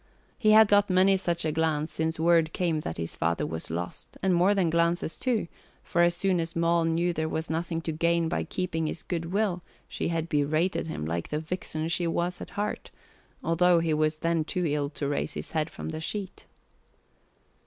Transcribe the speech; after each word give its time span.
He 0.35 0.49
had 0.53 0.67
got 0.67 0.89
many 0.89 1.15
such 1.15 1.45
a 1.45 1.51
glance 1.51 1.91
since 1.93 2.19
word 2.19 2.53
came 2.53 2.79
that 2.79 2.97
his 2.97 3.15
father 3.15 3.45
was 3.45 3.69
lost, 3.69 4.17
and 4.23 4.33
more 4.33 4.55
than 4.55 4.71
glances, 4.71 5.19
too, 5.19 5.47
for 5.83 6.01
as 6.01 6.15
soon 6.15 6.39
as 6.39 6.55
Moll 6.55 6.85
knew 6.85 7.13
there 7.13 7.29
was 7.29 7.51
nothing 7.51 7.81
to 7.81 7.91
gain 7.91 8.27
by 8.27 8.43
keeping 8.43 8.87
his 8.87 9.03
good 9.03 9.25
will 9.31 9.61
she 9.87 10.07
had 10.07 10.27
berated 10.27 10.87
him 10.87 11.05
like 11.05 11.29
the 11.29 11.37
vixen 11.39 11.87
she 11.87 12.07
was 12.07 12.41
at 12.41 12.49
heart, 12.57 12.89
although 13.43 13.77
he 13.77 13.93
was 13.93 14.17
then 14.17 14.43
too 14.43 14.65
ill 14.65 14.89
to 14.89 15.07
raise 15.07 15.35
his 15.35 15.51
head 15.51 15.69
from 15.69 15.89
the 15.89 16.01
sheet. 16.01 16.47